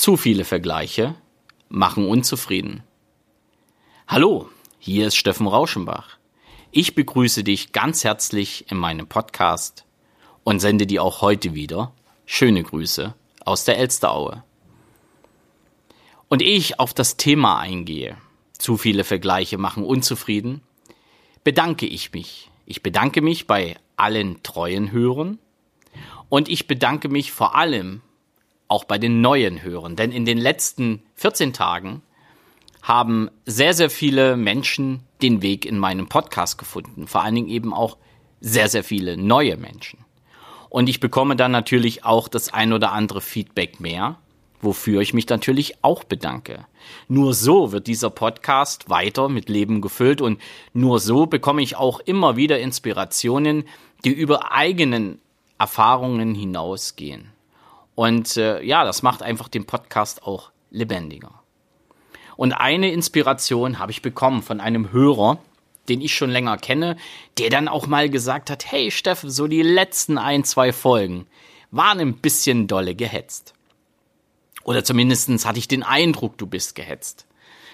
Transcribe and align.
Zu 0.00 0.16
viele 0.16 0.46
Vergleiche 0.46 1.14
machen 1.68 2.08
unzufrieden. 2.08 2.84
Hallo, 4.08 4.48
hier 4.78 5.08
ist 5.08 5.16
Steffen 5.16 5.46
Rauschenbach. 5.46 6.16
Ich 6.70 6.94
begrüße 6.94 7.44
dich 7.44 7.72
ganz 7.72 8.02
herzlich 8.02 8.64
in 8.70 8.78
meinem 8.78 9.08
Podcast 9.08 9.84
und 10.42 10.58
sende 10.58 10.86
dir 10.86 11.02
auch 11.02 11.20
heute 11.20 11.52
wieder 11.52 11.92
schöne 12.24 12.62
Grüße 12.62 13.14
aus 13.44 13.66
der 13.66 13.76
Elsteraue. 13.76 14.42
Und 16.30 16.40
ehe 16.40 16.56
ich 16.56 16.80
auf 16.80 16.94
das 16.94 17.18
Thema 17.18 17.58
eingehe, 17.58 18.16
zu 18.56 18.78
viele 18.78 19.04
Vergleiche 19.04 19.58
machen 19.58 19.84
unzufrieden, 19.84 20.62
bedanke 21.44 21.84
ich 21.84 22.14
mich. 22.14 22.50
Ich 22.64 22.82
bedanke 22.82 23.20
mich 23.20 23.46
bei 23.46 23.76
allen 23.96 24.42
treuen 24.42 24.92
Hörern 24.92 25.38
und 26.30 26.48
ich 26.48 26.66
bedanke 26.66 27.10
mich 27.10 27.32
vor 27.32 27.54
allem 27.54 28.00
auch 28.70 28.84
bei 28.84 28.98
den 28.98 29.20
neuen 29.20 29.62
Hörern, 29.62 29.96
denn 29.96 30.12
in 30.12 30.24
den 30.24 30.38
letzten 30.38 31.02
14 31.16 31.52
Tagen 31.52 32.02
haben 32.82 33.28
sehr, 33.44 33.74
sehr 33.74 33.90
viele 33.90 34.36
Menschen 34.36 35.00
den 35.22 35.42
Weg 35.42 35.66
in 35.66 35.78
meinen 35.78 36.08
Podcast 36.08 36.56
gefunden, 36.56 37.06
vor 37.06 37.22
allen 37.22 37.34
Dingen 37.34 37.48
eben 37.48 37.74
auch 37.74 37.98
sehr, 38.40 38.68
sehr 38.68 38.84
viele 38.84 39.16
neue 39.16 39.56
Menschen. 39.56 39.98
Und 40.70 40.88
ich 40.88 41.00
bekomme 41.00 41.36
dann 41.36 41.50
natürlich 41.50 42.04
auch 42.04 42.28
das 42.28 42.52
ein 42.52 42.72
oder 42.72 42.92
andere 42.92 43.20
Feedback 43.20 43.80
mehr 43.80 44.18
wofür 44.60 45.00
ich 45.00 45.14
mich 45.14 45.28
natürlich 45.28 45.82
auch 45.82 46.04
bedanke. 46.04 46.66
Nur 47.08 47.34
so 47.34 47.72
wird 47.72 47.86
dieser 47.86 48.10
Podcast 48.10 48.90
weiter 48.90 49.28
mit 49.28 49.48
Leben 49.48 49.80
gefüllt 49.80 50.20
und 50.20 50.40
nur 50.72 51.00
so 51.00 51.26
bekomme 51.26 51.62
ich 51.62 51.76
auch 51.76 52.00
immer 52.00 52.36
wieder 52.36 52.58
Inspirationen, 52.58 53.64
die 54.04 54.10
über 54.10 54.52
eigenen 54.52 55.20
Erfahrungen 55.58 56.34
hinausgehen. 56.34 57.32
Und 58.00 58.38
äh, 58.38 58.62
ja, 58.62 58.84
das 58.84 59.02
macht 59.02 59.20
einfach 59.20 59.48
den 59.48 59.66
Podcast 59.66 60.22
auch 60.22 60.52
lebendiger. 60.70 61.42
Und 62.34 62.54
eine 62.54 62.90
Inspiration 62.92 63.78
habe 63.78 63.92
ich 63.92 64.00
bekommen 64.00 64.40
von 64.40 64.58
einem 64.58 64.90
Hörer, 64.90 65.38
den 65.90 66.00
ich 66.00 66.14
schon 66.14 66.30
länger 66.30 66.56
kenne, 66.56 66.96
der 67.36 67.50
dann 67.50 67.68
auch 67.68 67.86
mal 67.86 68.08
gesagt 68.08 68.48
hat, 68.48 68.72
hey 68.72 68.90
Steffen, 68.90 69.28
so 69.28 69.48
die 69.48 69.60
letzten 69.60 70.16
ein, 70.16 70.44
zwei 70.44 70.72
Folgen 70.72 71.26
waren 71.70 72.00
ein 72.00 72.14
bisschen 72.14 72.66
dolle 72.66 72.94
gehetzt. 72.94 73.52
Oder 74.64 74.82
zumindestens 74.82 75.44
hatte 75.44 75.58
ich 75.58 75.68
den 75.68 75.82
Eindruck, 75.82 76.38
du 76.38 76.46
bist 76.46 76.76
gehetzt. 76.76 77.26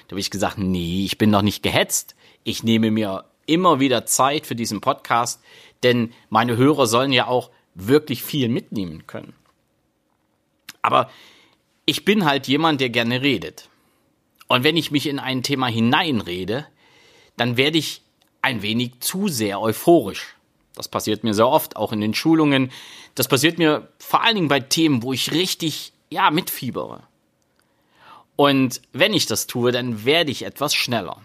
Da 0.08 0.14
habe 0.14 0.20
ich 0.20 0.32
gesagt, 0.32 0.58
nee, 0.58 1.04
ich 1.04 1.18
bin 1.18 1.30
doch 1.30 1.42
nicht 1.42 1.62
gehetzt. 1.62 2.16
Ich 2.42 2.64
nehme 2.64 2.90
mir 2.90 3.26
immer 3.46 3.78
wieder 3.78 4.06
Zeit 4.06 4.44
für 4.44 4.56
diesen 4.56 4.80
Podcast, 4.80 5.40
denn 5.84 6.12
meine 6.30 6.56
Hörer 6.56 6.88
sollen 6.88 7.12
ja 7.12 7.28
auch 7.28 7.52
wirklich 7.76 8.24
viel 8.24 8.48
mitnehmen 8.48 9.06
können. 9.06 9.32
Aber 10.86 11.10
ich 11.84 12.04
bin 12.04 12.24
halt 12.24 12.46
jemand, 12.46 12.80
der 12.80 12.90
gerne 12.90 13.20
redet. 13.20 13.68
Und 14.46 14.62
wenn 14.62 14.76
ich 14.76 14.92
mich 14.92 15.08
in 15.08 15.18
ein 15.18 15.42
Thema 15.42 15.66
hineinrede, 15.66 16.64
dann 17.36 17.56
werde 17.56 17.76
ich 17.76 18.02
ein 18.40 18.62
wenig 18.62 19.00
zu 19.00 19.26
sehr 19.26 19.60
euphorisch. 19.60 20.36
Das 20.76 20.86
passiert 20.86 21.24
mir 21.24 21.34
sehr 21.34 21.48
oft, 21.48 21.74
auch 21.74 21.90
in 21.90 22.00
den 22.00 22.14
Schulungen. 22.14 22.70
Das 23.16 23.26
passiert 23.26 23.58
mir 23.58 23.88
vor 23.98 24.22
allen 24.22 24.36
Dingen 24.36 24.48
bei 24.48 24.60
Themen, 24.60 25.02
wo 25.02 25.12
ich 25.12 25.32
richtig 25.32 25.92
ja, 26.08 26.30
mitfiebere. 26.30 27.02
Und 28.36 28.80
wenn 28.92 29.12
ich 29.12 29.26
das 29.26 29.48
tue, 29.48 29.72
dann 29.72 30.04
werde 30.04 30.30
ich 30.30 30.44
etwas 30.44 30.72
schneller. 30.72 31.20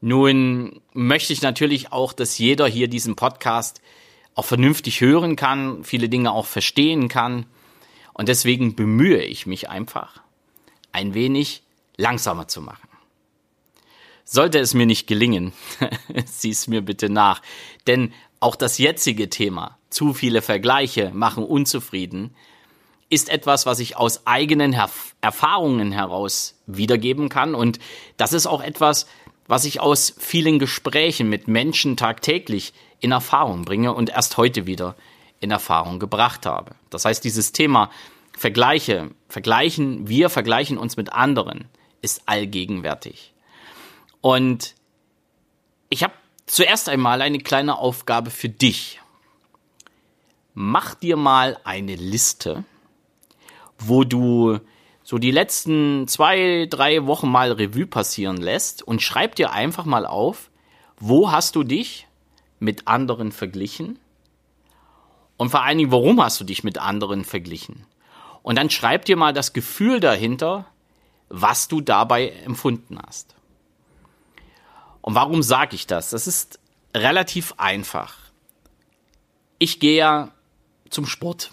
Nun 0.00 0.80
möchte 0.94 1.32
ich 1.32 1.42
natürlich 1.42 1.92
auch, 1.92 2.12
dass 2.12 2.38
jeder 2.38 2.66
hier 2.66 2.88
diesen 2.88 3.14
Podcast 3.14 3.80
auch 4.34 4.46
vernünftig 4.46 5.00
hören 5.00 5.36
kann, 5.36 5.84
viele 5.84 6.08
Dinge 6.08 6.32
auch 6.32 6.46
verstehen 6.46 7.06
kann. 7.06 7.46
Und 8.12 8.28
deswegen 8.28 8.74
bemühe 8.74 9.22
ich 9.22 9.46
mich 9.46 9.68
einfach, 9.68 10.22
ein 10.92 11.14
wenig 11.14 11.62
langsamer 11.96 12.48
zu 12.48 12.60
machen. 12.60 12.88
Sollte 14.24 14.58
es 14.58 14.74
mir 14.74 14.86
nicht 14.86 15.06
gelingen, 15.06 15.52
sieh 16.24 16.50
es 16.50 16.68
mir 16.68 16.82
bitte 16.82 17.08
nach. 17.08 17.42
Denn 17.86 18.12
auch 18.38 18.56
das 18.56 18.78
jetzige 18.78 19.28
Thema, 19.28 19.78
zu 19.90 20.14
viele 20.14 20.40
Vergleiche 20.40 21.10
machen 21.12 21.44
unzufrieden, 21.44 22.34
ist 23.08 23.28
etwas, 23.28 23.66
was 23.66 23.80
ich 23.80 23.96
aus 23.96 24.26
eigenen 24.26 24.72
Herf 24.72 25.16
Erfahrungen 25.20 25.90
heraus 25.90 26.54
wiedergeben 26.66 27.28
kann. 27.28 27.54
Und 27.54 27.80
das 28.16 28.32
ist 28.32 28.46
auch 28.46 28.62
etwas, 28.62 29.06
was 29.48 29.64
ich 29.64 29.80
aus 29.80 30.14
vielen 30.16 30.60
Gesprächen 30.60 31.28
mit 31.28 31.48
Menschen 31.48 31.96
tagtäglich 31.96 32.72
in 33.00 33.10
Erfahrung 33.10 33.64
bringe 33.64 33.92
und 33.92 34.10
erst 34.10 34.36
heute 34.36 34.66
wieder 34.66 34.94
in 35.40 35.50
Erfahrung 35.50 35.98
gebracht 35.98 36.46
habe. 36.46 36.72
Das 36.90 37.04
heißt, 37.04 37.24
dieses 37.24 37.52
Thema 37.52 37.90
Vergleiche, 38.36 39.10
vergleichen, 39.28 40.08
wir 40.08 40.30
vergleichen 40.30 40.78
uns 40.78 40.96
mit 40.96 41.12
anderen, 41.12 41.66
ist 42.00 42.22
allgegenwärtig. 42.26 43.34
Und 44.20 44.74
ich 45.88 46.02
habe 46.02 46.14
zuerst 46.46 46.88
einmal 46.88 47.20
eine 47.22 47.38
kleine 47.38 47.78
Aufgabe 47.78 48.30
für 48.30 48.48
dich. 48.48 49.00
Mach 50.54 50.94
dir 50.94 51.16
mal 51.16 51.58
eine 51.64 51.96
Liste 51.96 52.64
wo 53.80 54.04
du 54.04 54.58
so 55.02 55.18
die 55.18 55.30
letzten 55.30 56.06
zwei, 56.06 56.66
drei 56.70 57.06
Wochen 57.06 57.28
mal 57.28 57.50
Revue 57.52 57.86
passieren 57.86 58.36
lässt 58.36 58.82
und 58.82 59.02
schreib 59.02 59.34
dir 59.34 59.52
einfach 59.52 59.84
mal 59.84 60.06
auf, 60.06 60.50
wo 60.98 61.32
hast 61.32 61.56
du 61.56 61.64
dich 61.64 62.06
mit 62.58 62.86
anderen 62.86 63.32
verglichen? 63.32 63.98
Und 65.40 65.48
vor 65.48 65.62
allen 65.62 65.78
Dingen, 65.78 65.90
warum 65.90 66.22
hast 66.22 66.38
du 66.38 66.44
dich 66.44 66.64
mit 66.64 66.76
anderen 66.76 67.24
verglichen? 67.24 67.86
Und 68.42 68.58
dann 68.58 68.68
schreib 68.68 69.06
dir 69.06 69.16
mal 69.16 69.32
das 69.32 69.54
Gefühl 69.54 69.98
dahinter, 69.98 70.66
was 71.30 71.66
du 71.66 71.80
dabei 71.80 72.28
empfunden 72.28 72.98
hast. 73.00 73.34
Und 75.00 75.14
warum 75.14 75.42
sage 75.42 75.76
ich 75.76 75.86
das? 75.86 76.10
Das 76.10 76.26
ist 76.26 76.60
relativ 76.94 77.54
einfach. 77.56 78.16
Ich 79.58 79.80
gehe 79.80 79.96
ja 79.96 80.28
zum 80.90 81.06
Sport. 81.06 81.52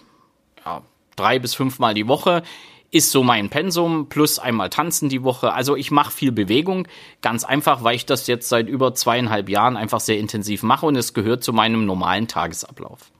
Ja, 0.65 0.81
drei 1.15 1.39
bis 1.39 1.55
fünfmal 1.55 1.93
die 1.93 2.09
Woche 2.09 2.43
ist 2.91 3.11
so 3.11 3.23
mein 3.23 3.49
Pensum 3.49 4.09
plus 4.09 4.37
einmal 4.37 4.69
tanzen 4.69 5.07
die 5.07 5.23
Woche. 5.23 5.53
Also 5.53 5.77
ich 5.77 5.91
mache 5.91 6.11
viel 6.11 6.33
Bewegung, 6.33 6.89
ganz 7.21 7.45
einfach, 7.45 7.85
weil 7.85 7.95
ich 7.95 8.05
das 8.05 8.27
jetzt 8.27 8.49
seit 8.49 8.67
über 8.67 8.93
zweieinhalb 8.93 9.47
Jahren 9.47 9.77
einfach 9.77 10.01
sehr 10.01 10.17
intensiv 10.17 10.61
mache 10.61 10.85
und 10.85 10.97
es 10.97 11.13
gehört 11.13 11.41
zu 11.41 11.53
meinem 11.53 11.85
normalen 11.85 12.27
Tagesablauf. 12.27 13.11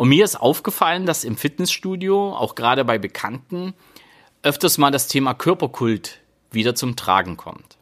Und 0.00 0.08
mir 0.08 0.24
ist 0.24 0.40
aufgefallen, 0.40 1.04
dass 1.04 1.24
im 1.24 1.36
Fitnessstudio, 1.36 2.34
auch 2.34 2.54
gerade 2.54 2.86
bei 2.86 2.96
Bekannten, 2.96 3.74
öfters 4.42 4.78
mal 4.78 4.90
das 4.90 5.08
Thema 5.08 5.34
Körperkult 5.34 6.20
wieder 6.50 6.74
zum 6.74 6.96
Tragen 6.96 7.36
kommt. 7.36 7.76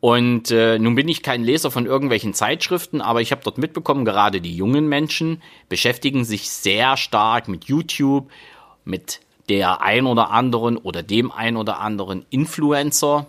Und 0.00 0.50
äh, 0.50 0.80
nun 0.80 0.96
bin 0.96 1.06
ich 1.06 1.22
kein 1.22 1.44
Leser 1.44 1.70
von 1.70 1.86
irgendwelchen 1.86 2.34
Zeitschriften, 2.34 3.00
aber 3.00 3.20
ich 3.20 3.30
habe 3.30 3.42
dort 3.44 3.58
mitbekommen, 3.58 4.04
gerade 4.04 4.40
die 4.40 4.56
jungen 4.56 4.88
Menschen 4.88 5.40
beschäftigen 5.68 6.24
sich 6.24 6.50
sehr 6.50 6.96
stark 6.96 7.46
mit 7.46 7.66
YouTube, 7.66 8.28
mit 8.84 9.20
der 9.48 9.82
ein 9.82 10.06
oder 10.06 10.30
anderen 10.30 10.76
oder 10.78 11.04
dem 11.04 11.30
ein 11.30 11.56
oder 11.56 11.78
anderen 11.78 12.26
Influencer. 12.30 13.28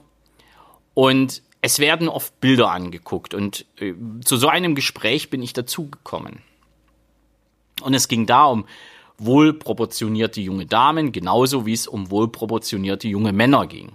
Und 0.96 1.44
es 1.62 1.78
werden 1.78 2.10
oft 2.10 2.42
Bilder 2.42 2.72
angeguckt. 2.72 3.36
Und 3.36 3.68
äh, 3.80 3.94
zu 4.26 4.38
so 4.38 4.48
einem 4.48 4.74
Gespräch 4.74 5.30
bin 5.30 5.44
ich 5.44 5.54
dazugekommen. 5.54 6.42
Und 7.82 7.94
es 7.94 8.08
ging 8.08 8.26
da 8.26 8.46
um 8.46 8.66
wohlproportionierte 9.18 10.42
junge 10.42 10.66
Damen, 10.66 11.12
genauso 11.12 11.66
wie 11.66 11.74
es 11.74 11.88
um 11.88 12.10
wohlproportionierte 12.10 13.08
junge 13.08 13.34
Männer 13.34 13.68
ging. 13.68 13.94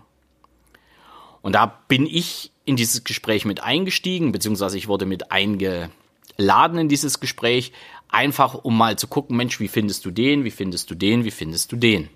Und 1.42 1.54
da 1.54 1.66
bin 1.88 2.06
ich 2.06 2.52
in 2.64 2.76
dieses 2.76 3.04
Gespräch 3.04 3.44
mit 3.44 3.62
eingestiegen, 3.62 4.32
beziehungsweise 4.32 4.78
ich 4.78 4.88
wurde 4.88 5.06
mit 5.06 5.30
eingeladen 5.30 6.78
in 6.78 6.88
dieses 6.88 7.20
Gespräch, 7.20 7.72
einfach 8.08 8.54
um 8.54 8.76
mal 8.76 8.98
zu 8.98 9.06
gucken, 9.06 9.36
Mensch, 9.36 9.60
wie 9.60 9.68
findest 9.68 10.04
du 10.04 10.10
den, 10.10 10.44
wie 10.44 10.50
findest 10.50 10.90
du 10.90 10.94
den, 10.94 11.24
wie 11.24 11.30
findest 11.30 11.72
du 11.72 11.76
den? 11.76 12.08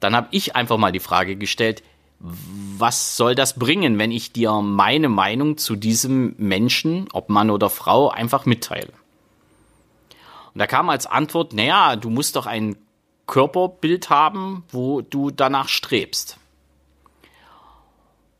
Dann 0.00 0.14
habe 0.14 0.28
ich 0.30 0.56
einfach 0.56 0.76
mal 0.76 0.92
die 0.92 1.00
Frage 1.00 1.36
gestellt, 1.36 1.82
was 2.18 3.16
soll 3.16 3.34
das 3.34 3.58
bringen, 3.58 3.98
wenn 3.98 4.10
ich 4.10 4.32
dir 4.32 4.52
meine 4.62 5.08
Meinung 5.08 5.58
zu 5.58 5.76
diesem 5.76 6.34
Menschen, 6.38 7.08
ob 7.12 7.28
Mann 7.28 7.50
oder 7.50 7.70
Frau, 7.70 8.08
einfach 8.08 8.46
mitteile? 8.46 8.92
Und 10.56 10.60
da 10.60 10.66
kam 10.66 10.88
als 10.88 11.04
Antwort, 11.04 11.52
naja, 11.52 11.96
du 11.96 12.08
musst 12.08 12.34
doch 12.34 12.46
ein 12.46 12.78
Körperbild 13.26 14.08
haben, 14.08 14.64
wo 14.70 15.02
du 15.02 15.30
danach 15.30 15.68
strebst. 15.68 16.38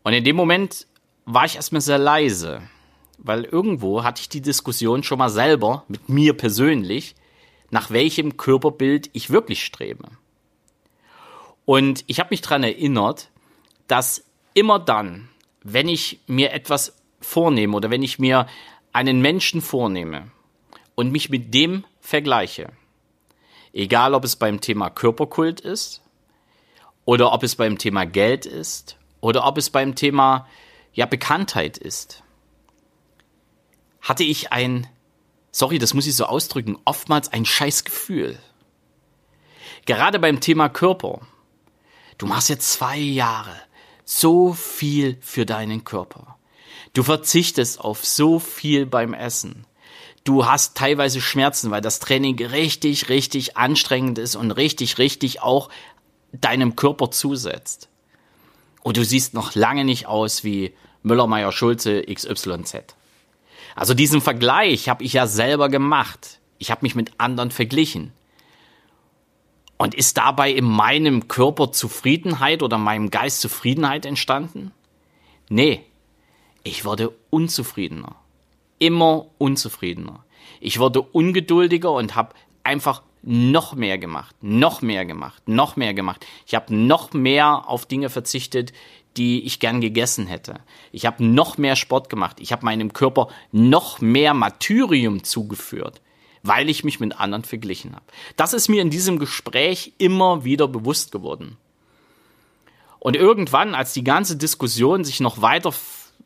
Und 0.02 0.14
in 0.14 0.24
dem 0.24 0.34
Moment 0.34 0.86
war 1.26 1.44
ich 1.44 1.56
erstmal 1.56 1.82
sehr 1.82 1.98
leise, 1.98 2.62
weil 3.18 3.44
irgendwo 3.44 4.02
hatte 4.02 4.22
ich 4.22 4.30
die 4.30 4.40
Diskussion 4.40 5.02
schon 5.02 5.18
mal 5.18 5.28
selber 5.28 5.84
mit 5.88 6.08
mir 6.08 6.34
persönlich, 6.34 7.16
nach 7.68 7.90
welchem 7.90 8.38
Körperbild 8.38 9.10
ich 9.12 9.28
wirklich 9.28 9.62
strebe. 9.62 10.08
Und 11.66 12.02
ich 12.06 12.18
habe 12.18 12.30
mich 12.30 12.40
daran 12.40 12.62
erinnert, 12.62 13.28
dass 13.88 14.24
immer 14.54 14.78
dann, 14.78 15.28
wenn 15.62 15.86
ich 15.86 16.20
mir 16.26 16.54
etwas 16.54 16.96
vornehme 17.20 17.76
oder 17.76 17.90
wenn 17.90 18.02
ich 18.02 18.18
mir 18.18 18.46
einen 18.94 19.20
Menschen 19.20 19.60
vornehme 19.60 20.30
und 20.94 21.12
mich 21.12 21.28
mit 21.28 21.52
dem 21.52 21.84
vergleiche, 22.06 22.72
egal 23.72 24.14
ob 24.14 24.24
es 24.24 24.36
beim 24.36 24.60
Thema 24.60 24.90
Körperkult 24.90 25.60
ist 25.60 26.02
oder 27.04 27.32
ob 27.32 27.42
es 27.42 27.56
beim 27.56 27.78
Thema 27.78 28.06
Geld 28.06 28.46
ist 28.46 28.96
oder 29.20 29.44
ob 29.44 29.58
es 29.58 29.70
beim 29.70 29.96
Thema 29.96 30.46
ja 30.92 31.06
Bekanntheit 31.06 31.76
ist, 31.76 32.22
hatte 34.00 34.22
ich 34.22 34.52
ein, 34.52 34.86
sorry, 35.50 35.78
das 35.80 35.94
muss 35.94 36.06
ich 36.06 36.14
so 36.14 36.26
ausdrücken, 36.26 36.78
oftmals 36.84 37.32
ein 37.32 37.44
Scheißgefühl. 37.44 38.38
Gerade 39.84 40.20
beim 40.20 40.40
Thema 40.40 40.68
Körper. 40.68 41.20
Du 42.18 42.26
machst 42.26 42.48
jetzt 42.48 42.72
zwei 42.72 42.96
Jahre 42.98 43.54
so 44.04 44.52
viel 44.52 45.18
für 45.20 45.44
deinen 45.44 45.82
Körper. 45.82 46.38
Du 46.92 47.02
verzichtest 47.02 47.80
auf 47.80 48.04
so 48.04 48.38
viel 48.38 48.86
beim 48.86 49.12
Essen. 49.12 49.66
Du 50.26 50.44
hast 50.44 50.76
teilweise 50.76 51.20
Schmerzen, 51.20 51.70
weil 51.70 51.80
das 51.80 52.00
Training 52.00 52.36
richtig, 52.44 53.08
richtig 53.08 53.56
anstrengend 53.56 54.18
ist 54.18 54.34
und 54.34 54.50
richtig, 54.50 54.98
richtig 54.98 55.40
auch 55.40 55.70
deinem 56.32 56.74
Körper 56.74 57.12
zusetzt. 57.12 57.88
Und 58.82 58.96
du 58.96 59.04
siehst 59.04 59.34
noch 59.34 59.54
lange 59.54 59.84
nicht 59.84 60.06
aus 60.06 60.42
wie 60.42 60.74
Müller, 61.04 61.28
Meyer, 61.28 61.52
Schulze, 61.52 62.02
XYZ. 62.02 62.96
Also 63.76 63.94
diesen 63.94 64.20
Vergleich 64.20 64.88
habe 64.88 65.04
ich 65.04 65.12
ja 65.12 65.28
selber 65.28 65.68
gemacht. 65.68 66.40
Ich 66.58 66.72
habe 66.72 66.80
mich 66.82 66.96
mit 66.96 67.12
anderen 67.18 67.52
verglichen. 67.52 68.12
Und 69.76 69.94
ist 69.94 70.16
dabei 70.16 70.50
in 70.50 70.64
meinem 70.64 71.28
Körper 71.28 71.70
Zufriedenheit 71.70 72.64
oder 72.64 72.78
meinem 72.78 73.10
Geist 73.10 73.42
Zufriedenheit 73.42 74.04
entstanden? 74.04 74.72
Nee, 75.48 75.84
ich 76.64 76.84
wurde 76.84 77.14
unzufriedener. 77.30 78.16
Immer 78.78 79.26
unzufriedener. 79.38 80.24
Ich 80.60 80.78
wurde 80.78 81.02
ungeduldiger 81.02 81.92
und 81.92 82.14
habe 82.14 82.34
einfach 82.62 83.02
noch 83.22 83.74
mehr 83.74 83.98
gemacht, 83.98 84.36
noch 84.40 84.82
mehr 84.82 85.04
gemacht, 85.04 85.42
noch 85.48 85.76
mehr 85.76 85.94
gemacht. 85.94 86.24
Ich 86.46 86.54
habe 86.54 86.74
noch 86.74 87.12
mehr 87.12 87.68
auf 87.68 87.86
Dinge 87.86 88.08
verzichtet, 88.08 88.72
die 89.16 89.42
ich 89.44 89.60
gern 89.60 89.80
gegessen 89.80 90.26
hätte. 90.26 90.60
Ich 90.92 91.06
habe 91.06 91.24
noch 91.24 91.58
mehr 91.58 91.74
Sport 91.74 92.10
gemacht. 92.10 92.36
Ich 92.40 92.52
habe 92.52 92.64
meinem 92.64 92.92
Körper 92.92 93.28
noch 93.50 94.00
mehr 94.00 94.34
Martyrium 94.34 95.24
zugeführt 95.24 96.00
weil 96.46 96.70
ich 96.70 96.84
mich 96.84 97.00
mit 97.00 97.18
anderen 97.18 97.44
verglichen 97.44 97.94
habe. 97.94 98.04
Das 98.36 98.52
ist 98.52 98.68
mir 98.68 98.80
in 98.82 98.90
diesem 98.90 99.18
Gespräch 99.18 99.92
immer 99.98 100.44
wieder 100.44 100.68
bewusst 100.68 101.12
geworden. 101.12 101.56
Und 102.98 103.16
irgendwann, 103.16 103.74
als 103.74 103.92
die 103.92 104.04
ganze 104.04 104.36
Diskussion 104.36 105.04
sich 105.04 105.20
noch 105.20 105.42
weiter 105.42 105.72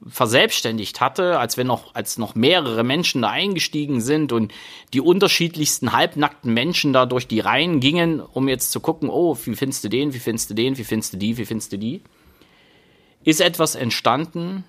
verselbstständigt 0.07 1.01
hatte, 1.01 1.39
als 1.39 1.57
wenn 1.57 1.67
noch, 1.67 1.95
als 1.95 2.17
noch 2.17 2.35
mehrere 2.35 2.85
Menschen 2.85 3.23
da 3.23 3.31
eingestiegen 3.31 4.01
sind 4.01 4.33
und 4.33 4.53
die 4.95 5.01
unterschiedlichsten 5.01 5.93
halbnackten 5.93 6.53
Menschen 6.55 6.93
da 6.93 7.05
durch 7.07 7.27
die 7.27 7.41
Reihen 7.41 7.81
gingen, 7.81 8.21
um 8.21 8.49
jetzt 8.49 8.73
zu 8.73 8.81
gucken, 8.81 9.11
oh, 9.11 9.37
wie 9.45 9.55
findest 9.55 9.85
du 9.85 9.89
den, 9.89 10.15
wie 10.15 10.19
findest 10.19 10.51
du 10.51 10.55
den, 10.55 10.79
wie 10.79 10.85
findest 10.85 11.13
du 11.13 11.17
die, 11.19 11.37
wie 11.37 11.45
findest 11.45 11.73
du 11.73 11.79
die, 11.79 12.03
ist 13.25 13.41
etwas 13.41 13.75
entstanden, 13.75 14.65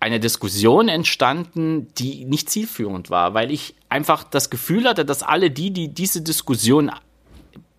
eine 0.00 0.18
Diskussion 0.18 0.88
entstanden, 0.88 1.86
die 1.94 2.24
nicht 2.24 2.50
zielführend 2.50 3.08
war, 3.08 3.34
weil 3.34 3.52
ich 3.52 3.76
einfach 3.88 4.24
das 4.24 4.50
Gefühl 4.50 4.88
hatte, 4.88 5.04
dass 5.04 5.22
alle 5.22 5.52
die, 5.52 5.70
die 5.72 5.94
diese 5.94 6.22
Diskussion 6.22 6.90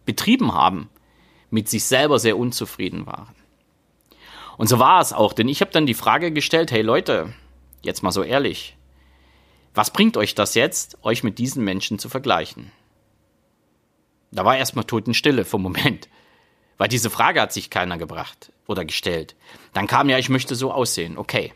betrieben 0.05 0.53
haben, 0.53 0.89
mit 1.49 1.67
sich 1.67 1.83
selber 1.83 2.19
sehr 2.19 2.37
unzufrieden 2.37 3.05
waren. 3.05 3.35
Und 4.57 4.67
so 4.67 4.79
war 4.79 5.01
es 5.01 5.13
auch, 5.13 5.33
denn 5.33 5.47
ich 5.47 5.61
habe 5.61 5.71
dann 5.71 5.85
die 5.85 5.93
Frage 5.93 6.31
gestellt, 6.31 6.71
hey 6.71 6.81
Leute, 6.81 7.33
jetzt 7.81 8.03
mal 8.03 8.11
so 8.11 8.23
ehrlich, 8.23 8.77
was 9.73 9.91
bringt 9.91 10.17
euch 10.17 10.35
das 10.35 10.53
jetzt, 10.53 10.97
euch 11.03 11.23
mit 11.23 11.39
diesen 11.39 11.63
Menschen 11.63 11.97
zu 11.97 12.09
vergleichen? 12.09 12.71
Da 14.31 14.45
war 14.45 14.57
erstmal 14.57 14.85
Totenstille 14.85 15.45
vom 15.45 15.61
Moment, 15.61 16.09
weil 16.77 16.87
diese 16.87 17.09
Frage 17.09 17.41
hat 17.41 17.53
sich 17.53 17.69
keiner 17.69 17.97
gebracht 17.97 18.51
oder 18.67 18.85
gestellt. 18.85 19.35
Dann 19.73 19.87
kam 19.87 20.09
ja, 20.09 20.17
ich 20.17 20.29
möchte 20.29 20.55
so 20.55 20.71
aussehen, 20.71 21.17
okay. 21.17 21.53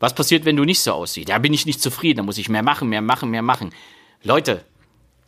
Was 0.00 0.14
passiert, 0.14 0.44
wenn 0.44 0.56
du 0.56 0.64
nicht 0.64 0.80
so 0.80 0.92
aussiehst? 0.92 1.28
Da 1.28 1.38
bin 1.38 1.54
ich 1.54 1.66
nicht 1.66 1.80
zufrieden, 1.80 2.18
da 2.18 2.22
muss 2.24 2.38
ich 2.38 2.48
mehr 2.48 2.62
machen, 2.62 2.88
mehr 2.88 3.00
machen, 3.00 3.30
mehr 3.30 3.42
machen. 3.42 3.72
Leute, 4.22 4.64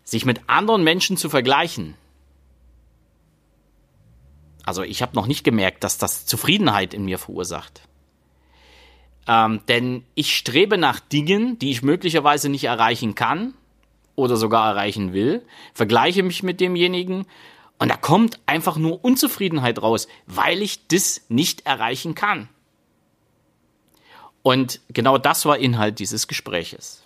sich 0.05 0.25
mit 0.25 0.49
anderen 0.49 0.85
Menschen 0.85 1.17
zu 1.17 1.29
vergleichen. 1.29 1.95
Also 4.67 4.83
ich 4.83 5.01
habe 5.01 5.15
noch 5.15 5.27
nicht 5.27 5.45
gemerkt, 5.45 5.85
dass 5.85 5.97
das 5.97 6.27
Zufriedenheit 6.27 6.93
in 6.93 7.05
mir 7.07 7.19
verursacht. 7.19 7.81
Ähm, 9.27 9.61
denn 9.69 10.05
ich 10.15 10.37
strebe 10.37 10.77
nach 10.77 11.01
Dingen, 11.01 11.59
die 11.59 11.71
ich 11.71 11.83
möglicherweise 11.83 12.49
nicht 12.49 12.65
erreichen 12.65 13.15
kann 13.15 13.55
oder 14.17 14.37
sogar 14.37 14.69
erreichen 14.69 15.13
will, 15.13 15.43
vergleiche 15.73 16.23
mich 16.23 16.43
mit 16.43 16.61
demjenigen 16.61 17.27
und 17.79 17.89
da 17.89 17.97
kommt 17.97 18.41
einfach 18.47 18.77
nur 18.77 19.05
Unzufriedenheit 19.05 19.81
raus, 19.83 20.09
weil 20.27 20.63
ich 20.63 20.89
das 20.89 21.23
nicht 21.29 21.67
erreichen 21.67 22.15
kann. 22.15 22.49
Und 24.43 24.81
genau 24.89 25.19
das 25.19 25.45
war 25.45 25.59
Inhalt 25.59 25.99
dieses 25.99 26.29
Gespräches. 26.29 27.03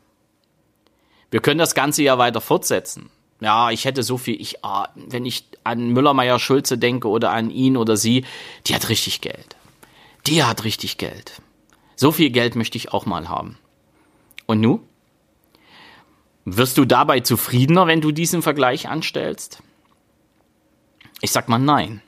Wir 1.31 1.41
können 1.41 1.59
das 1.59 1.75
Ganze 1.75 2.03
ja 2.03 2.19
weiter 2.19 2.41
fortsetzen. 2.41 3.11
Ja, 3.40 3.70
ich 3.70 3.87
hätte 3.87 4.02
so 4.02 4.19
viel, 4.19 4.40
ich, 4.40 4.64
ah, 4.64 4.88
wenn 4.94 5.25
ich 5.25 5.44
an 5.64 5.90
Müllermeier 5.90 6.38
Schulze 6.38 6.76
denke 6.76 7.08
oder 7.08 7.31
an 7.31 7.50
ihn 7.50 7.76
oder 7.76 7.96
sie, 7.96 8.25
die 8.66 8.75
hat 8.75 8.88
richtig 8.88 9.20
Geld. 9.22 9.56
Die 10.26 10.44
hat 10.44 10.64
richtig 10.64 10.98
Geld. 10.98 11.40
So 11.96 12.12
viel 12.12 12.31
Geld 12.31 12.54
möchte 12.54 12.76
ich 12.76 12.92
auch 12.92 13.06
mal 13.06 13.28
haben. 13.28 13.58
Und 14.46 14.60
nu? 14.60 14.81
Wirst 16.44 16.76
du 16.78 16.84
dabei 16.84 17.20
zufriedener, 17.20 17.87
wenn 17.87 18.00
du 18.00 18.12
diesen 18.12 18.42
Vergleich 18.42 18.88
anstellst? 18.88 19.62
Ich 21.20 21.32
sag 21.32 21.48
mal 21.48 21.58
nein. 21.58 22.02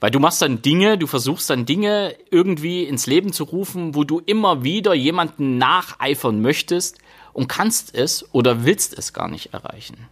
Weil 0.00 0.10
du 0.10 0.18
machst 0.18 0.42
dann 0.42 0.62
Dinge, 0.62 0.98
du 0.98 1.06
versuchst 1.06 1.48
dann 1.48 1.64
Dinge 1.64 2.16
irgendwie 2.30 2.84
ins 2.84 3.06
Leben 3.06 3.32
zu 3.32 3.44
rufen, 3.44 3.94
wo 3.94 4.04
du 4.04 4.18
immer 4.18 4.64
wieder 4.64 4.94
jemanden 4.94 5.58
nacheifern 5.58 6.40
möchtest 6.40 6.98
und 7.32 7.48
kannst 7.48 7.94
es 7.94 8.32
oder 8.32 8.64
willst 8.64 8.96
es 8.96 9.12
gar 9.12 9.28
nicht 9.28 9.52
erreichen. 9.52 10.08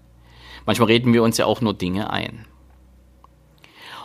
Manchmal 0.66 0.88
reden 0.88 1.12
wir 1.12 1.22
uns 1.22 1.38
ja 1.38 1.46
auch 1.46 1.60
nur 1.60 1.74
Dinge 1.74 2.10
ein. 2.10 2.46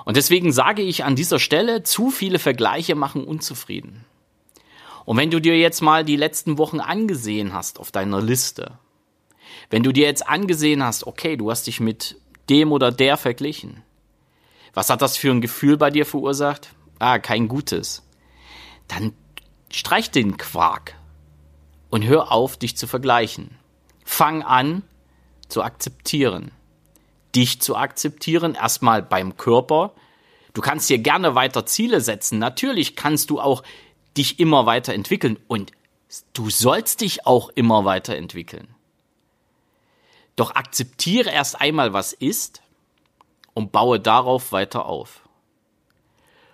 Und 0.06 0.18
deswegen 0.18 0.52
sage 0.52 0.82
ich 0.82 1.04
an 1.04 1.16
dieser 1.16 1.40
Stelle, 1.40 1.84
zu 1.84 2.12
viele 2.12 2.40
Vergleiche 2.40 2.96
machen 2.96 3.24
unzufrieden. 3.24 4.06
Und 5.04 5.18
wenn 5.18 5.32
du 5.32 5.40
dir 5.40 5.58
jetzt 5.58 5.82
mal 5.82 6.04
die 6.04 6.16
letzten 6.16 6.58
Wochen 6.58 6.80
angesehen 6.80 7.54
hast 7.54 7.80
auf 7.80 7.92
deiner 7.92 8.22
Liste, 8.22 8.80
wenn 9.70 9.84
du 9.84 9.92
dir 9.92 10.06
jetzt 10.06 10.28
angesehen 10.28 10.84
hast, 10.84 11.08
okay, 11.08 11.38
du 11.38 11.50
hast 11.52 11.68
dich 11.68 11.80
mit 11.80 12.20
dem 12.50 12.72
oder 12.72 12.92
der 12.92 13.18
verglichen, 13.18 13.84
was 14.74 14.90
hat 14.90 15.02
das 15.02 15.18
für 15.18 15.31
ein 15.31 15.42
Gefühl 15.42 15.78
bei 15.78 15.90
dir 15.90 16.06
verursacht? 16.06 16.69
Ah, 17.00 17.18
kein 17.18 17.48
gutes. 17.48 18.04
Dann 18.88 19.14
streich 19.72 20.12
den 20.12 20.38
Quark 20.38 20.95
und 21.89 22.06
hör 22.06 22.31
auf, 22.31 22.57
dich 22.57 22.77
zu 22.77 22.87
vergleichen. 22.87 23.57
Fang 24.04 24.44
an 24.44 24.83
zu 25.47 25.63
akzeptieren. 25.63 26.51
Dich 27.35 27.61
zu 27.61 27.75
akzeptieren, 27.75 28.56
erstmal 28.56 29.01
beim 29.01 29.37
Körper. 29.37 29.94
Du 30.54 30.61
kannst 30.61 30.89
dir 30.89 30.99
gerne 30.99 31.35
weiter 31.35 31.65
Ziele 31.65 32.01
setzen. 32.01 32.39
Natürlich 32.39 32.95
kannst 32.95 33.30
du 33.30 33.39
auch 33.39 33.63
dich 34.18 34.39
immer 34.39 34.65
weiterentwickeln 34.65 35.37
und 35.47 35.71
du 36.33 36.49
sollst 36.49 37.01
dich 37.01 37.25
auch 37.25 37.49
immer 37.49 37.85
weiterentwickeln. 37.85 38.68
Doch 40.35 40.56
akzeptiere 40.56 41.30
erst 41.30 41.59
einmal, 41.59 41.94
was 41.94 42.13
ist 42.13 42.61
und 43.54 43.71
baue 43.71 43.99
darauf 43.99 44.51
weiter 44.51 44.85
auf. 44.85 45.21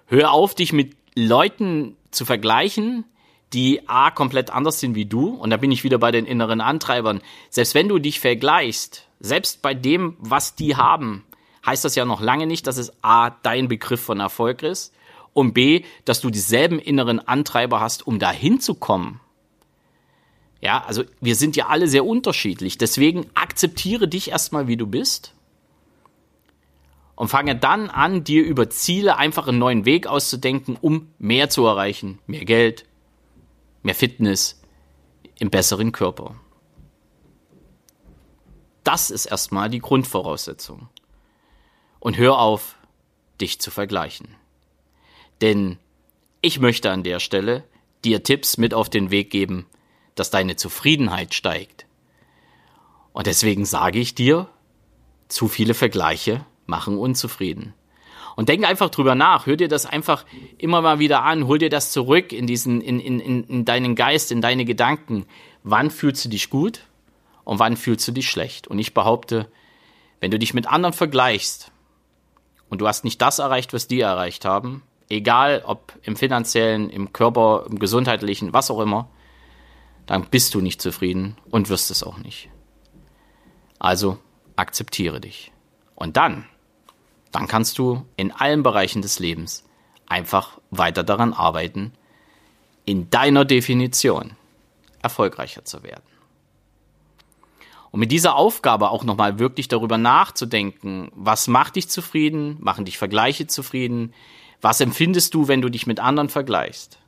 Hör 0.05 0.31
auf, 0.31 0.55
dich 0.55 0.73
mit 0.73 0.95
Leuten 1.15 1.97
zu 2.11 2.25
vergleichen, 2.25 3.05
die 3.53 3.88
A 3.88 4.12
komplett 4.12 4.50
anders 4.50 4.79
sind 4.79 4.96
wie 4.96 5.05
du, 5.05 5.29
und 5.29 5.50
da 5.50 5.58
bin 5.58 5.72
ich 5.72 5.84
wieder 5.84 5.98
bei 5.98 6.12
den 6.12 6.25
inneren 6.25 6.62
Antreibern. 6.62 7.22
Selbst 7.50 7.75
wenn 7.75 7.89
du 7.89 8.00
dich 8.00 8.20
vergleichst, 8.20 9.08
selbst 9.20 9.62
bei 9.62 9.74
dem, 9.74 10.15
was 10.20 10.55
die 10.55 10.75
haben, 10.75 11.25
heißt 11.65 11.86
das 11.86 11.96
ja 11.96 12.05
noch 12.05 12.22
lange 12.22 12.48
nicht, 12.48 12.65
dass 12.67 12.77
es 12.77 12.91
A 13.03 13.29
dein 13.29 13.67
Begriff 13.67 14.01
von 14.01 14.20
Erfolg 14.20 14.63
ist 14.63 14.93
und 15.34 15.53
B, 15.53 15.84
dass 16.05 16.22
du 16.22 16.29
dieselben 16.29 16.79
inneren 16.79 17.20
Antreiber 17.20 17.79
hast, 17.79 18.08
um 18.08 18.20
dahin 18.20 18.60
zu 18.60 18.75
kommen. 18.75 19.20
Ja, 20.62 20.84
also 20.86 21.03
wir 21.20 21.36
sind 21.36 21.55
ja 21.55 21.67
alle 21.67 21.88
sehr 21.88 22.05
unterschiedlich. 22.05 22.77
Deswegen 22.77 23.25
akzeptiere 23.34 24.08
dich 24.08 24.29
erstmal, 24.29 24.67
wie 24.67 24.77
du 24.77 24.86
bist 24.86 25.34
und 27.15 27.27
fange 27.27 27.55
dann 27.55 27.89
an, 27.89 28.24
dir 28.24 28.43
über 28.43 28.70
Ziele 28.70 29.17
einfach 29.17 29.48
einen 29.48 29.60
neuen 29.60 29.86
Weg 29.86 30.08
auszudenken, 30.08 30.77
um 30.79 31.08
mehr 31.17 31.50
zu 31.50 31.65
erreichen. 31.65 32.20
Mehr 32.27 32.46
Geld, 32.46 32.86
mehr 33.83 33.95
Fitness, 33.95 34.61
im 35.39 35.50
besseren 35.50 35.91
Körper. 35.91 36.35
Das 38.83 39.09
ist 39.09 39.25
erstmal 39.25 39.69
die 39.69 39.79
Grundvoraussetzung. 39.79 40.89
Und 42.00 42.17
hör 42.17 42.39
auf, 42.39 42.77
dich 43.39 43.59
zu 43.59 43.71
vergleichen. 43.71 44.35
Denn 45.41 45.77
ich 46.41 46.59
möchte 46.59 46.91
an 46.91 47.03
der 47.03 47.19
Stelle 47.19 47.63
dir 48.03 48.23
Tipps 48.23 48.57
mit 48.57 48.73
auf 48.73 48.89
den 48.89 49.11
Weg 49.11 49.29
geben, 49.31 49.67
dass 50.15 50.29
deine 50.29 50.55
Zufriedenheit 50.55 51.33
steigt. 51.33 51.85
Und 53.13 53.27
deswegen 53.27 53.65
sage 53.65 54.00
ich 54.00 54.15
dir, 54.15 54.50
zu 55.27 55.47
viele 55.47 55.73
Vergleiche 55.73 56.45
machen 56.65 56.97
unzufrieden. 56.97 57.73
Und 58.41 58.50
denk 58.50 58.67
einfach 58.67 58.89
drüber 58.89 59.13
nach, 59.13 59.45
hör 59.45 59.55
dir 59.55 59.67
das 59.67 59.86
einfach 59.86 60.25
immer 60.57 60.81
mal 60.81 60.98
wieder 60.98 61.21
an, 61.21 61.45
hol 61.45 61.60
dir 61.60 61.69
das 61.69 61.91
zurück 61.91 62.33
in 62.33 62.48
diesen, 62.48 62.81
in, 62.81 63.00
in, 63.00 63.19
in, 63.19 63.43
in 63.43 63.65
deinen 63.65 63.93
Geist, 63.93 64.31
in 64.31 64.41
deine 64.41 64.65
Gedanken. 64.65 65.27
Wann 65.62 65.91
fühlst 65.91 66.25
du 66.25 66.29
dich 66.29 66.50
gut 66.50 66.88
und 67.43 67.60
wann 67.60 67.77
fühlst 67.77 68.07
du 68.07 68.12
dich 68.12 68.27
schlecht? 68.27 68.67
Und 68.67 68.79
ich 68.79 68.95
behaupte, 68.95 69.48
wenn 70.21 70.31
du 70.31 70.39
dich 70.39 70.55
mit 70.55 70.65
anderen 70.65 70.93
vergleichst 70.93 71.71
und 72.67 72.81
du 72.81 72.88
hast 72.88 73.03
nicht 73.03 73.21
das 73.21 73.38
erreicht, 73.38 73.74
was 73.74 73.88
die 73.88 74.01
erreicht 74.01 74.43
haben, 74.43 74.81
egal 75.07 75.62
ob 75.63 75.93
im 76.01 76.15
finanziellen, 76.15 76.89
im 76.89 77.13
Körper, 77.13 77.67
im 77.69 77.77
gesundheitlichen, 77.77 78.53
was 78.53 78.71
auch 78.71 78.79
immer, 78.79 79.07
dann 80.07 80.25
bist 80.25 80.55
du 80.55 80.62
nicht 80.62 80.81
zufrieden 80.81 81.38
und 81.51 81.69
wirst 81.69 81.91
es 81.91 82.01
auch 82.01 82.17
nicht. 82.17 82.50
Also 83.77 84.17
akzeptiere 84.55 85.21
dich. 85.21 85.51
Und 85.93 86.17
dann 86.17 86.48
dann 87.31 87.47
kannst 87.47 87.77
du 87.77 88.05
in 88.15 88.31
allen 88.31 88.63
Bereichen 88.63 89.01
des 89.01 89.19
Lebens 89.19 89.63
einfach 90.07 90.59
weiter 90.69 91.03
daran 91.03 91.33
arbeiten, 91.33 91.93
in 92.85 93.09
deiner 93.09 93.45
Definition 93.45 94.31
erfolgreicher 95.01 95.65
zu 95.65 95.83
werden. 95.83 96.03
Und 97.91 98.00
mit 98.00 98.11
dieser 98.11 98.35
Aufgabe 98.35 98.89
auch 98.89 99.03
nochmal 99.03 99.38
wirklich 99.38 99.67
darüber 99.67 99.97
nachzudenken, 99.97 101.11
was 101.13 101.47
macht 101.47 101.75
dich 101.75 101.89
zufrieden, 101.89 102.57
machen 102.59 102.85
dich 102.85 102.97
Vergleiche 102.97 103.47
zufrieden, 103.47 104.13
was 104.61 104.79
empfindest 104.79 105.33
du, 105.33 105.47
wenn 105.47 105.61
du 105.61 105.69
dich 105.69 105.88
mit 105.88 106.00
anderen 106.00 106.29
vergleichst, 106.29 107.00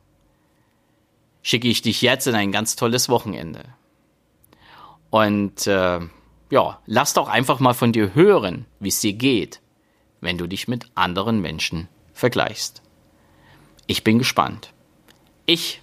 schicke 1.41 1.67
ich 1.67 1.81
dich 1.81 2.01
jetzt 2.01 2.27
in 2.27 2.35
ein 2.35 2.51
ganz 2.51 2.75
tolles 2.75 3.07
Wochenende. 3.09 3.63
Und 5.09 5.67
äh, 5.67 5.99
ja, 6.49 6.79
lass 6.85 7.13
doch 7.13 7.27
einfach 7.29 7.59
mal 7.59 7.73
von 7.73 7.93
dir 7.93 8.13
hören, 8.13 8.65
wie 8.79 8.89
es 8.89 8.99
dir 8.99 9.13
geht, 9.13 9.61
wenn 10.23 10.37
du 10.37 10.47
dich 10.47 10.67
mit 10.67 10.85
anderen 10.95 11.41
Menschen 11.41 11.89
vergleichst. 12.13 12.81
Ich 13.87 14.03
bin 14.03 14.17
gespannt. 14.17 14.73
Ich 15.45 15.81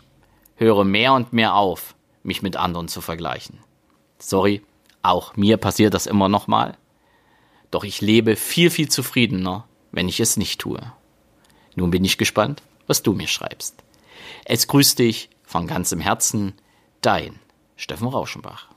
höre 0.57 0.85
mehr 0.85 1.13
und 1.13 1.33
mehr 1.33 1.55
auf, 1.55 1.95
mich 2.23 2.41
mit 2.41 2.57
anderen 2.57 2.89
zu 2.89 3.03
vergleichen. 3.03 3.59
Sorry, 4.19 4.63
auch 5.03 5.37
mir 5.37 5.59
passiert 5.59 5.93
das 5.93 6.07
immer 6.07 6.29
noch 6.29 6.47
mal. 6.47 6.77
Doch 7.71 7.85
ich 7.85 8.01
lebe 8.01 8.37
viel, 8.37 8.71
viel 8.71 8.89
zufriedener, 8.89 9.67
wenn 9.93 10.09
ich 10.09 10.21
es 10.21 10.37
nicht 10.37 10.61
tue. 10.61 10.81
Nun 11.75 11.91
bin 11.91 12.05
ich 12.05 12.19
gespannt, 12.19 12.63
was 12.87 13.03
du 13.03 13.13
mir 13.13 13.29
schreibst. 13.29 13.85
Es 14.45 14.67
grüßt 14.67 14.99
dich 14.99 15.29
von 15.45 15.67
ganzem 15.67 16.01
Herzen, 16.01 16.55
dein 17.03 17.39
Steffen 17.77 18.09
Rauschenbach. 18.09 18.70